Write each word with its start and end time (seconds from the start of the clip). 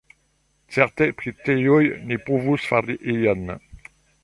Certe 0.77 1.07
pri 1.19 1.33
tiuj 1.43 1.83
ni 2.09 2.19
povus 2.31 2.67
fari 2.73 2.99
ion. 3.17 3.57